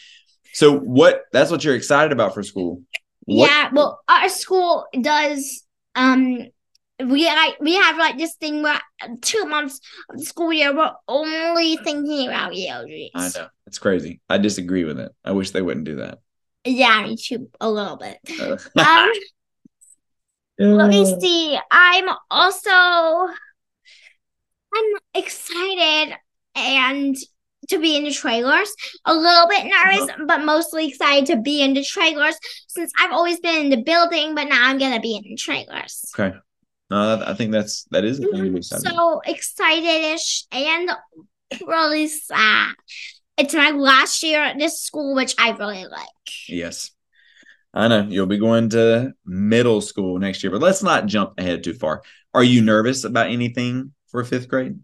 So 0.52 0.76
what? 0.76 1.22
That's 1.32 1.50
what 1.50 1.62
you're 1.62 1.76
excited 1.76 2.12
about 2.12 2.34
for 2.34 2.42
school. 2.42 2.82
What, 3.24 3.48
Yeah, 3.48 3.70
well, 3.72 4.00
our 4.08 4.28
school 4.28 4.86
does. 5.00 5.64
Um, 5.94 6.48
we 7.06 7.26
like 7.26 7.60
we 7.60 7.74
have 7.74 7.96
like 7.96 8.18
this 8.18 8.34
thing 8.34 8.62
where 8.62 8.80
two 9.20 9.44
months 9.46 9.80
of 10.08 10.18
the 10.18 10.24
school 10.24 10.52
year 10.52 10.74
we're 10.74 10.92
only 11.08 11.76
thinking 11.78 12.28
about 12.28 12.52
EOGs. 12.52 13.10
I 13.14 13.30
know 13.34 13.48
it's 13.66 13.78
crazy. 13.78 14.20
I 14.28 14.38
disagree 14.38 14.84
with 14.84 14.98
it. 14.98 15.12
I 15.24 15.32
wish 15.32 15.50
they 15.50 15.62
wouldn't 15.62 15.86
do 15.86 15.96
that. 15.96 16.18
Yeah, 16.64 17.02
me 17.02 17.16
too, 17.16 17.48
a 17.60 17.70
little 17.70 17.96
bit. 17.96 18.18
Uh, 18.40 18.56
Um, 20.60 20.72
let 20.76 20.90
me 20.90 21.18
see. 21.20 21.58
I'm 21.70 22.08
also 22.30 22.70
I'm 24.74 24.94
excited 25.14 26.14
and 26.54 27.16
to 27.68 27.78
be 27.78 27.96
in 27.96 28.04
the 28.04 28.10
trailers. 28.10 28.72
A 29.04 29.14
little 29.14 29.48
bit 29.48 29.64
nervous, 29.64 30.10
but 30.26 30.44
mostly 30.44 30.88
excited 30.88 31.26
to 31.26 31.40
be 31.40 31.62
in 31.62 31.74
the 31.74 31.84
trailers 31.84 32.36
since 32.68 32.92
I've 32.98 33.12
always 33.12 33.40
been 33.40 33.64
in 33.64 33.70
the 33.70 33.82
building, 33.82 34.34
but 34.34 34.48
now 34.48 34.68
I'm 34.68 34.78
gonna 34.78 35.00
be 35.00 35.16
in 35.16 35.22
the 35.22 35.36
trailers. 35.36 36.04
Okay. 36.18 36.36
No, 36.90 37.16
that- 37.16 37.28
I 37.28 37.34
think 37.34 37.52
that's 37.52 37.84
that 37.90 38.04
is 38.04 38.18
really 38.18 38.56
exciting. 38.56 38.90
So 38.90 39.20
excited-ish 39.24 40.44
and 40.52 40.90
really 41.66 42.08
sad. 42.08 42.74
It's 43.36 43.54
my 43.54 43.70
last 43.70 44.22
year 44.22 44.42
at 44.42 44.58
this 44.58 44.80
school, 44.82 45.14
which 45.14 45.34
I 45.38 45.50
really 45.52 45.86
like. 45.86 46.08
Yes. 46.48 46.90
I 47.72 47.86
know 47.88 48.06
you'll 48.08 48.26
be 48.26 48.38
going 48.38 48.70
to 48.70 49.12
middle 49.24 49.80
school 49.80 50.18
next 50.18 50.42
year, 50.42 50.50
but 50.50 50.60
let's 50.60 50.82
not 50.82 51.06
jump 51.06 51.34
ahead 51.38 51.62
too 51.62 51.72
far. 51.74 52.02
Are 52.34 52.42
you 52.42 52.62
nervous 52.62 53.04
about 53.04 53.30
anything 53.30 53.92
for 54.08 54.24
fifth 54.24 54.48
grade? 54.48 54.78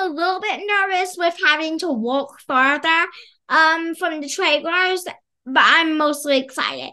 a 0.00 0.08
little 0.08 0.40
bit 0.40 0.60
nervous 0.64 1.16
with 1.18 1.34
having 1.44 1.76
to 1.76 1.90
walk 1.90 2.40
farther 2.46 3.06
um 3.48 3.96
from 3.96 4.20
the 4.20 4.28
trailers, 4.28 5.04
but 5.44 5.62
I'm 5.64 5.98
mostly 5.98 6.38
excited. 6.38 6.92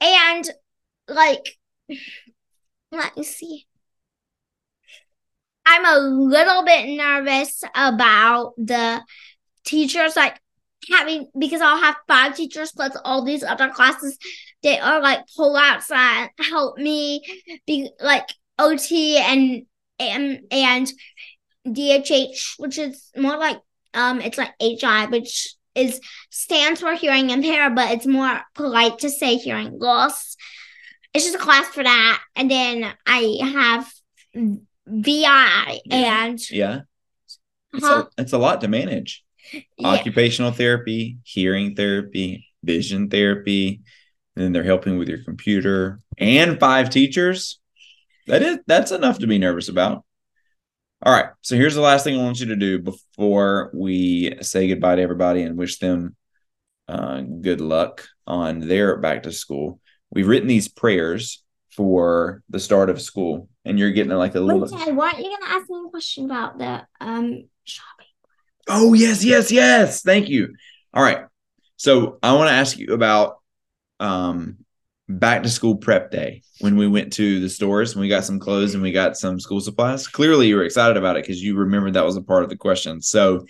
And 0.00 0.48
like 1.08 1.44
let 2.92 3.16
me 3.16 3.22
see. 3.22 3.66
I'm 5.66 5.84
a 5.84 5.98
little 5.98 6.64
bit 6.64 6.96
nervous 6.96 7.62
about 7.74 8.54
the 8.56 9.02
teachers 9.64 10.16
like 10.16 10.40
having 10.90 11.28
because 11.38 11.60
I'll 11.60 11.80
have 11.82 11.96
five 12.06 12.36
teachers 12.36 12.72
plus 12.72 12.96
all 13.04 13.24
these 13.24 13.42
other 13.42 13.68
classes 13.68 14.18
They 14.62 14.78
are 14.78 15.00
like 15.00 15.20
pull 15.36 15.56
outs 15.56 15.90
and 15.90 16.30
help 16.38 16.78
me 16.78 17.22
be 17.66 17.90
like 18.00 18.28
OT 18.58 19.18
and 19.18 19.66
and 19.98 20.40
and 20.50 20.92
DHH, 21.66 22.54
which 22.58 22.78
is 22.78 23.10
more 23.16 23.36
like 23.36 23.58
um, 23.94 24.20
it's 24.20 24.38
like 24.38 24.54
HI, 24.60 25.06
which 25.06 25.54
is 25.74 26.00
stands 26.30 26.80
for 26.80 26.94
hearing 26.94 27.30
impaired, 27.30 27.74
but 27.74 27.90
it's 27.92 28.06
more 28.06 28.40
polite 28.54 28.98
to 29.00 29.10
say 29.10 29.36
hearing 29.36 29.78
loss. 29.78 30.36
It's 31.18 31.26
just 31.26 31.34
a 31.34 31.40
class 31.40 31.66
for 31.66 31.82
that, 31.82 32.22
and 32.36 32.48
then 32.48 32.94
I 33.04 33.38
have 33.42 33.92
VI 34.86 35.80
and 35.90 36.38
Yeah. 36.48 36.82
It's, 37.74 37.84
huh? 37.84 38.04
a, 38.16 38.22
it's 38.22 38.32
a 38.32 38.38
lot 38.38 38.60
to 38.60 38.68
manage. 38.68 39.24
yeah, 39.52 39.88
Occupational 39.88 40.52
therapy, 40.52 41.18
hearing 41.24 41.74
therapy, 41.74 42.46
vision 42.62 43.10
therapy, 43.10 43.80
and 44.36 44.44
then 44.44 44.52
they're 44.52 44.62
helping 44.62 44.96
with 44.96 45.08
your 45.08 45.24
computer 45.24 45.98
and 46.18 46.60
five 46.60 46.88
teachers. 46.88 47.58
That 48.28 48.42
is 48.42 48.58
that's 48.68 48.92
enough 48.92 49.18
to 49.18 49.26
be 49.26 49.38
nervous 49.38 49.68
about. 49.68 50.04
All 51.02 51.12
right. 51.12 51.30
So 51.40 51.56
here's 51.56 51.74
the 51.74 51.80
last 51.80 52.04
thing 52.04 52.16
I 52.16 52.22
want 52.22 52.38
you 52.38 52.46
to 52.46 52.56
do 52.56 52.78
before 52.78 53.72
we 53.74 54.36
say 54.40 54.68
goodbye 54.68 54.94
to 54.94 55.02
everybody 55.02 55.42
and 55.42 55.58
wish 55.58 55.80
them 55.80 56.14
uh, 56.86 57.22
good 57.22 57.60
luck 57.60 58.06
on 58.24 58.60
their 58.60 58.98
back 58.98 59.24
to 59.24 59.32
school. 59.32 59.80
We've 60.10 60.28
written 60.28 60.48
these 60.48 60.68
prayers 60.68 61.42
for 61.70 62.42
the 62.48 62.58
start 62.58 62.90
of 62.90 63.00
school, 63.00 63.48
and 63.64 63.78
you're 63.78 63.92
getting 63.92 64.12
like 64.12 64.34
a 64.34 64.40
little. 64.40 64.66
Dad, 64.66 64.96
weren't 64.96 65.18
you 65.18 65.36
gonna 65.38 65.54
ask 65.54 65.70
me 65.70 65.82
a 65.86 65.90
question 65.90 66.24
about 66.24 66.58
the 66.58 66.86
um 67.00 67.48
shopping? 67.64 68.06
Oh, 68.68 68.94
yes, 68.94 69.24
yes, 69.24 69.50
yes. 69.50 70.02
Thank 70.02 70.28
you. 70.28 70.54
All 70.92 71.02
right. 71.02 71.24
So 71.76 72.18
I 72.22 72.32
want 72.34 72.48
to 72.48 72.54
ask 72.54 72.78
you 72.78 72.92
about 72.92 73.36
um 74.00 74.58
back 75.08 75.42
to 75.42 75.48
school 75.48 75.76
prep 75.76 76.10
day 76.10 76.42
when 76.60 76.76
we 76.76 76.86
went 76.86 77.12
to 77.14 77.40
the 77.40 77.48
stores 77.48 77.92
and 77.92 78.00
we 78.00 78.08
got 78.08 78.24
some 78.24 78.38
clothes 78.38 78.74
and 78.74 78.82
we 78.82 78.92
got 78.92 79.16
some 79.16 79.40
school 79.40 79.60
supplies. 79.60 80.06
Clearly 80.06 80.48
you 80.48 80.56
were 80.56 80.64
excited 80.64 80.96
about 80.96 81.16
it 81.16 81.22
because 81.22 81.42
you 81.42 81.56
remembered 81.56 81.94
that 81.94 82.04
was 82.04 82.16
a 82.16 82.22
part 82.22 82.42
of 82.42 82.50
the 82.50 82.56
question. 82.56 83.00
So 83.00 83.46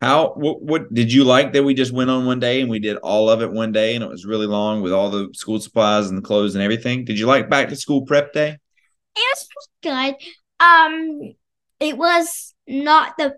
how 0.00 0.32
what, 0.34 0.62
what 0.62 0.94
did 0.94 1.12
you 1.12 1.24
like 1.24 1.52
that 1.52 1.64
we 1.64 1.74
just 1.74 1.92
went 1.92 2.10
on 2.10 2.24
one 2.24 2.38
day 2.38 2.60
and 2.60 2.70
we 2.70 2.78
did 2.78 2.96
all 2.98 3.28
of 3.28 3.42
it 3.42 3.50
one 3.50 3.72
day 3.72 3.94
and 3.94 4.04
it 4.04 4.08
was 4.08 4.24
really 4.24 4.46
long 4.46 4.80
with 4.80 4.92
all 4.92 5.10
the 5.10 5.28
school 5.32 5.60
supplies 5.60 6.08
and 6.08 6.16
the 6.16 6.22
clothes 6.22 6.54
and 6.54 6.62
everything? 6.62 7.04
Did 7.04 7.18
you 7.18 7.26
like 7.26 7.50
back 7.50 7.68
to 7.68 7.76
school 7.76 8.06
prep 8.06 8.32
day? 8.32 8.58
It 9.16 9.48
was 9.56 9.68
good. 9.82 10.14
Um, 10.60 11.34
it 11.80 11.96
was 11.96 12.54
not 12.68 13.16
the 13.18 13.36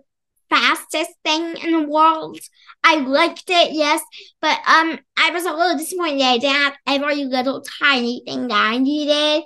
fastest 0.49 1.11
thing 1.23 1.55
in 1.57 1.71
the 1.71 1.87
world. 1.87 2.37
I 2.83 2.97
liked 2.97 3.49
it, 3.49 3.71
yes, 3.71 4.01
but 4.41 4.57
um, 4.67 4.99
I 5.17 5.31
was 5.31 5.45
a 5.45 5.53
little 5.53 5.77
disappointed 5.77 6.21
I 6.21 6.37
didn't 6.37 6.55
have 6.55 6.73
every 6.85 7.25
little 7.25 7.63
tiny 7.79 8.21
thing 8.25 8.47
that 8.47 8.71
I 8.73 8.77
needed 8.77 9.43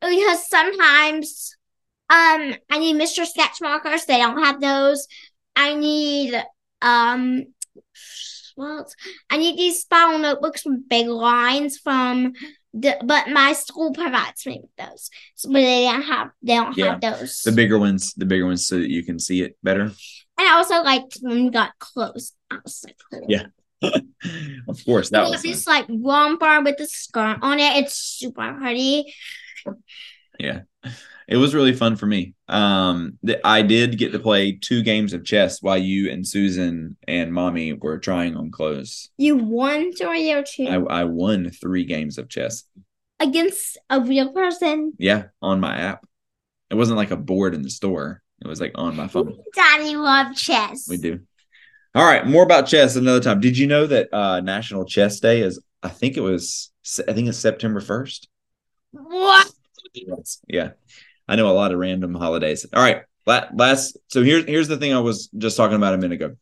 because 0.00 0.48
sometimes 0.48 1.56
um 2.10 2.54
I 2.70 2.78
need 2.78 2.96
Mr. 2.96 3.24
Sketch 3.24 3.60
markers. 3.62 4.04
They 4.04 4.18
don't 4.18 4.42
have 4.42 4.60
those. 4.60 5.06
I 5.56 5.74
need 5.74 6.34
um. 6.82 7.44
What 8.56 8.66
else? 8.68 8.94
I 9.30 9.36
need 9.36 9.58
these 9.58 9.80
spiral 9.80 10.18
notebooks 10.18 10.64
with 10.64 10.88
big 10.88 11.08
lines 11.08 11.78
from 11.78 12.34
the, 12.72 12.96
but 13.04 13.28
my 13.28 13.52
school 13.52 13.92
provides 13.92 14.46
me 14.46 14.60
with 14.62 14.70
those. 14.88 15.10
So, 15.34 15.48
but 15.48 15.60
they 15.60 15.84
don't 15.86 16.02
have 16.02 16.30
they 16.40 16.54
don't 16.54 16.76
Yeah. 16.76 16.90
have 16.90 17.00
those. 17.00 17.40
The 17.44 17.50
bigger 17.52 17.78
ones, 17.80 18.14
the 18.14 18.26
bigger 18.26 18.46
ones 18.46 18.66
so 18.66 18.78
that 18.78 18.90
you 18.90 19.02
can 19.02 19.18
see 19.18 19.42
it 19.42 19.56
better. 19.62 19.82
and 19.82 19.92
I 20.38 20.52
also 20.54 20.82
liked 20.82 21.18
when 21.20 21.44
we 21.44 21.50
got 21.50 21.72
close. 21.80 22.32
I 22.50 22.58
was 22.62 22.84
like. 22.84 23.24
Yeah. 23.28 23.46
of 24.68 24.84
course, 24.84 25.10
that 25.10 25.28
was 25.28 25.42
this 25.42 25.66
like 25.66 25.86
romper 25.90 26.62
with 26.62 26.76
the 26.76 26.86
skirt 26.86 27.38
on 27.42 27.58
it. 27.58 27.82
It's 27.84 27.94
super 27.96 28.54
pretty. 28.54 29.12
Yeah. 30.38 30.60
It 31.28 31.36
was 31.36 31.54
really 31.54 31.72
fun 31.72 31.96
for 31.96 32.06
me. 32.06 32.34
Um, 32.48 33.18
th- 33.24 33.40
I 33.44 33.62
did 33.62 33.98
get 33.98 34.12
to 34.12 34.18
play 34.18 34.52
two 34.52 34.82
games 34.82 35.12
of 35.12 35.24
chess 35.24 35.62
while 35.62 35.78
you 35.78 36.10
and 36.10 36.26
Susan 36.26 36.96
and 37.08 37.32
mommy 37.32 37.72
were 37.72 37.98
trying 37.98 38.36
on 38.36 38.50
clothes. 38.50 39.10
You 39.16 39.36
won 39.36 39.92
three 39.92 40.32
or 40.32 40.42
two 40.42 40.66
I, 40.66 41.00
I 41.00 41.04
won 41.04 41.50
three 41.50 41.84
games 41.84 42.18
of 42.18 42.28
chess. 42.28 42.64
against 43.20 43.78
a 43.88 44.00
real 44.00 44.32
person. 44.32 44.92
Yeah, 44.98 45.24
on 45.40 45.60
my 45.60 45.76
app. 45.76 46.04
It 46.70 46.74
wasn't 46.74 46.98
like 46.98 47.10
a 47.10 47.16
board 47.16 47.54
in 47.54 47.62
the 47.62 47.70
store. 47.70 48.22
It 48.42 48.48
was 48.48 48.60
like 48.60 48.72
on 48.74 48.96
my 48.96 49.08
phone. 49.08 49.38
Daddy 49.54 49.96
love 49.96 50.36
chess. 50.36 50.86
We 50.88 50.98
do. 50.98 51.20
All 51.94 52.04
right, 52.04 52.26
more 52.26 52.42
about 52.42 52.66
chess 52.66 52.96
another 52.96 53.20
time. 53.20 53.40
Did 53.40 53.56
you 53.56 53.66
know 53.66 53.86
that 53.86 54.12
uh, 54.12 54.40
National 54.40 54.84
Chess 54.84 55.20
Day 55.20 55.40
is? 55.42 55.62
I 55.82 55.88
think 55.88 56.16
it 56.16 56.20
was. 56.20 56.72
I 57.08 57.12
think 57.12 57.28
it's 57.28 57.38
September 57.38 57.80
first. 57.80 58.28
What? 58.90 59.50
Yeah, 60.48 60.70
I 61.28 61.36
know 61.36 61.48
a 61.48 61.52
lot 61.52 61.72
of 61.72 61.78
random 61.78 62.14
holidays. 62.14 62.66
All 62.72 62.82
right, 62.82 63.02
last. 63.26 63.96
So 64.08 64.22
here's 64.22 64.44
here's 64.44 64.68
the 64.68 64.76
thing 64.76 64.92
I 64.92 65.00
was 65.00 65.28
just 65.38 65.56
talking 65.56 65.76
about 65.76 65.94
a 65.94 65.98
minute 65.98 66.22
ago. 66.22 66.36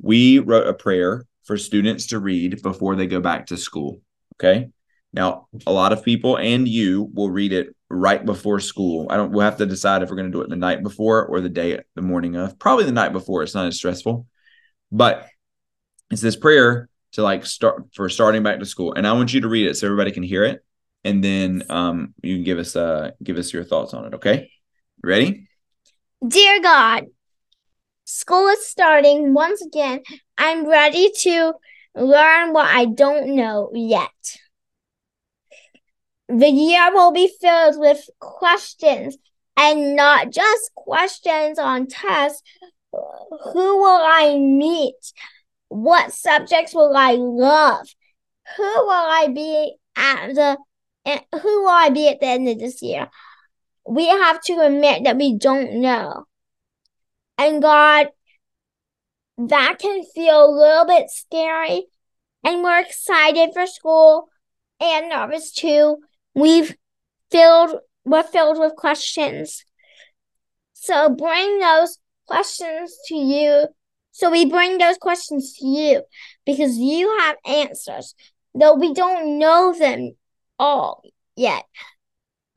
We 0.00 0.38
wrote 0.38 0.66
a 0.66 0.74
prayer 0.74 1.26
for 1.44 1.56
students 1.56 2.06
to 2.08 2.18
read 2.18 2.62
before 2.62 2.96
they 2.96 3.06
go 3.06 3.20
back 3.20 3.46
to 3.46 3.56
school. 3.56 4.00
Okay. 4.36 4.70
Now, 5.12 5.46
a 5.66 5.72
lot 5.72 5.92
of 5.92 6.02
people 6.02 6.36
and 6.36 6.66
you 6.66 7.08
will 7.14 7.30
read 7.30 7.52
it 7.52 7.74
right 7.88 8.24
before 8.24 8.58
school. 8.58 9.06
I 9.08 9.16
don't. 9.16 9.30
We'll 9.30 9.44
have 9.44 9.58
to 9.58 9.66
decide 9.66 10.02
if 10.02 10.10
we're 10.10 10.16
going 10.16 10.30
to 10.30 10.36
do 10.36 10.42
it 10.42 10.50
the 10.50 10.56
night 10.56 10.82
before 10.82 11.24
or 11.26 11.40
the 11.40 11.48
day, 11.48 11.80
the 11.94 12.02
morning 12.02 12.34
of. 12.34 12.58
Probably 12.58 12.84
the 12.84 12.92
night 12.92 13.12
before. 13.12 13.42
It's 13.42 13.54
not 13.54 13.66
as 13.66 13.76
stressful, 13.76 14.26
but 14.90 15.28
it's 16.10 16.20
this 16.20 16.34
prayer 16.34 16.88
to 17.12 17.22
like 17.22 17.46
start 17.46 17.84
for 17.94 18.08
starting 18.08 18.42
back 18.42 18.58
to 18.58 18.66
school. 18.66 18.92
And 18.94 19.06
I 19.06 19.12
want 19.12 19.32
you 19.32 19.42
to 19.42 19.48
read 19.48 19.68
it 19.68 19.76
so 19.76 19.86
everybody 19.86 20.10
can 20.10 20.24
hear 20.24 20.44
it, 20.44 20.63
and 21.04 21.22
then 21.22 21.62
um 21.68 22.14
you 22.22 22.36
can 22.36 22.44
give 22.44 22.58
us 22.58 22.74
uh 22.76 23.10
give 23.22 23.36
us 23.36 23.52
your 23.52 23.64
thoughts 23.64 23.94
on 23.94 24.06
it. 24.06 24.14
Okay, 24.14 24.50
ready? 25.02 25.48
Dear 26.26 26.62
God, 26.62 27.04
school 28.04 28.48
is 28.48 28.66
starting 28.66 29.34
once 29.34 29.62
again. 29.62 30.00
I'm 30.38 30.66
ready 30.66 31.10
to 31.20 31.52
learn 31.94 32.52
what 32.52 32.66
I 32.66 32.86
don't 32.86 33.36
know 33.36 33.70
yet. 33.74 34.10
The 36.28 36.48
year 36.48 36.92
will 36.92 37.12
be 37.12 37.30
filled 37.40 37.78
with 37.78 38.08
questions 38.18 39.16
and 39.56 39.94
not 39.94 40.30
just 40.30 40.74
questions 40.74 41.58
on 41.58 41.86
tests. 41.86 42.42
Who 42.92 43.78
will 43.78 44.02
I 44.02 44.38
meet? 44.38 44.94
What 45.68 46.12
subjects 46.12 46.74
will 46.74 46.96
I 46.96 47.12
love? 47.12 47.86
Who 48.56 48.62
will 48.62 48.90
I 48.90 49.28
be 49.28 49.76
at 49.96 50.34
the 50.34 50.58
and 51.04 51.20
who 51.32 51.62
will 51.62 51.68
I 51.68 51.90
be 51.90 52.08
at 52.08 52.20
the 52.20 52.26
end 52.26 52.48
of 52.48 52.58
this 52.58 52.82
year? 52.82 53.10
We 53.88 54.08
have 54.08 54.40
to 54.42 54.60
admit 54.60 55.04
that 55.04 55.16
we 55.16 55.36
don't 55.36 55.80
know. 55.80 56.24
And 57.38 57.60
God, 57.62 58.08
that 59.38 59.78
can 59.78 60.04
feel 60.14 60.44
a 60.44 60.50
little 60.50 60.86
bit 60.86 61.10
scary. 61.10 61.86
And 62.42 62.62
we're 62.62 62.80
excited 62.80 63.50
for 63.52 63.66
school 63.66 64.28
and 64.80 65.08
nervous 65.08 65.52
too. 65.52 65.98
We've 66.34 66.76
filled 67.30 67.80
we're 68.04 68.22
filled 68.22 68.58
with 68.58 68.76
questions. 68.76 69.64
So 70.74 71.08
bring 71.08 71.58
those 71.60 71.98
questions 72.26 72.96
to 73.06 73.14
you 73.14 73.66
So 74.12 74.30
we 74.30 74.46
bring 74.46 74.78
those 74.78 74.96
questions 74.98 75.56
to 75.58 75.66
you 75.66 76.02
because 76.46 76.76
you 76.78 77.18
have 77.18 77.36
answers, 77.44 78.14
though 78.54 78.74
we 78.74 78.94
don't 78.94 79.38
know 79.40 79.74
them 79.76 80.12
all 80.58 81.02
yet. 81.36 81.64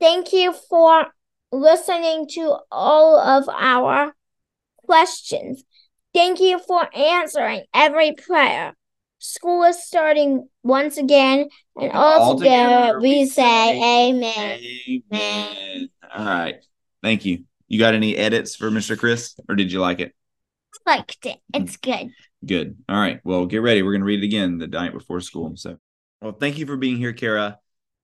Thank 0.00 0.32
you 0.32 0.54
for 0.68 1.06
listening 1.50 2.28
to 2.32 2.56
all 2.70 3.18
of 3.18 3.48
our 3.48 4.14
questions. 4.76 5.62
Thank 6.14 6.40
you 6.40 6.58
for 6.58 6.88
answering 6.96 7.64
every 7.74 8.12
prayer. 8.12 8.74
School 9.18 9.64
is 9.64 9.82
starting 9.82 10.48
once 10.62 10.96
again, 10.96 11.48
and 11.76 11.92
all, 11.92 12.20
All 12.20 12.38
together 12.38 12.86
together 12.86 13.00
we 13.00 13.26
say 13.26 14.08
amen. 14.08 14.60
Amen. 15.12 15.88
All 16.14 16.24
right. 16.24 16.56
Thank 17.02 17.24
you. 17.24 17.44
You 17.66 17.78
got 17.78 17.94
any 17.94 18.16
edits 18.16 18.56
for 18.56 18.70
Mr. 18.70 18.96
Chris, 18.96 19.34
or 19.48 19.56
did 19.56 19.72
you 19.72 19.80
like 19.80 20.00
it? 20.00 20.14
I 20.86 20.96
Liked 20.96 21.26
it. 21.26 21.38
Hmm. 21.54 21.62
It's 21.62 21.76
good. 21.76 22.10
Good. 22.46 22.76
All 22.88 22.98
right. 22.98 23.20
Well, 23.24 23.46
get 23.46 23.62
ready. 23.62 23.82
We're 23.82 23.92
going 23.92 24.02
to 24.02 24.06
read 24.06 24.22
it 24.22 24.26
again 24.26 24.58
the 24.58 24.68
night 24.68 24.92
before 24.92 25.20
school. 25.20 25.52
So, 25.56 25.78
well, 26.22 26.32
thank 26.32 26.58
you 26.58 26.66
for 26.66 26.76
being 26.76 26.96
here, 26.96 27.12
Cara. 27.12 27.58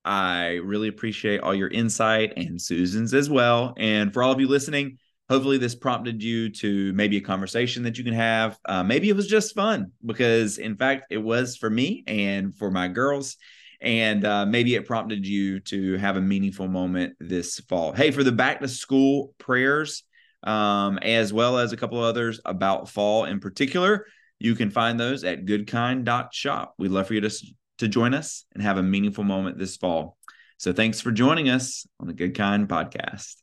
I 0.05 0.59
really 0.63 0.87
appreciate 0.87 1.41
all 1.41 1.55
your 1.55 1.67
insight 1.67 2.33
and 2.37 2.61
Susan's 2.61 3.13
as 3.13 3.29
well. 3.29 3.73
And 3.77 4.13
for 4.13 4.21
all 4.21 4.31
of 4.31 4.39
you 4.39 4.47
listening, 4.47 4.99
hopefully 5.29 5.57
this 5.57 5.73
prompted 5.73 6.21
you 6.21 6.49
to 6.49 6.93
maybe 6.93 7.17
a 7.17 7.21
conversation 7.21 7.83
that 7.83 7.97
you 7.97 8.03
can 8.03 8.13
have. 8.13 8.59
Uh, 8.65 8.83
maybe 8.83 9.09
it 9.09 9.15
was 9.15 9.27
just 9.27 9.55
fun 9.55 9.91
because, 10.05 10.59
in 10.59 10.75
fact, 10.77 11.07
it 11.09 11.17
was 11.17 11.57
for 11.57 11.69
me 11.69 12.03
and 12.05 12.55
for 12.55 12.69
my 12.69 12.87
girls. 12.87 13.37
And 13.81 14.25
uh, 14.25 14.45
maybe 14.45 14.75
it 14.75 14.85
prompted 14.85 15.25
you 15.25 15.59
to 15.61 15.97
have 15.97 16.17
a 16.17 16.21
meaningful 16.21 16.67
moment 16.67 17.15
this 17.19 17.59
fall. 17.61 17.91
Hey, 17.91 18.11
for 18.11 18.23
the 18.23 18.31
back 18.31 18.59
to 18.61 18.67
school 18.67 19.33
prayers, 19.39 20.03
um, 20.43 20.99
as 20.99 21.33
well 21.33 21.57
as 21.57 21.73
a 21.73 21.77
couple 21.77 21.97
of 21.97 22.05
others 22.05 22.39
about 22.45 22.89
fall 22.89 23.25
in 23.25 23.39
particular, 23.39 24.05
you 24.39 24.53
can 24.55 24.69
find 24.69 24.99
those 24.99 25.23
at 25.23 25.45
goodkind.shop. 25.45 26.75
We'd 26.77 26.91
love 26.91 27.07
for 27.07 27.15
you 27.15 27.21
to, 27.21 27.31
to 27.77 27.87
join 27.87 28.13
us 28.13 28.45
and 28.53 28.63
have 28.63 28.77
a 28.77 28.83
meaningful 28.83 29.23
moment 29.23 29.57
this 29.57 29.77
fall. 29.77 30.17
So 30.57 30.73
thanks 30.73 31.01
for 31.01 31.11
joining 31.11 31.49
us 31.49 31.85
on 31.99 32.07
the 32.07 32.13
GoodKind 32.13 32.67
podcast. 32.67 33.35